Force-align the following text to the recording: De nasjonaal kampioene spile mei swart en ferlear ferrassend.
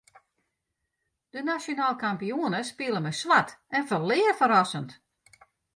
De 1.35 1.41
nasjonaal 1.49 1.95
kampioene 2.05 2.59
spile 2.71 3.01
mei 3.05 3.17
swart 3.21 3.49
en 3.75 3.87
ferlear 3.89 4.35
ferrassend. 4.39 4.89